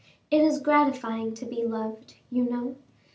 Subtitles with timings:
[0.31, 2.75] It is gratifying to be loved, you know.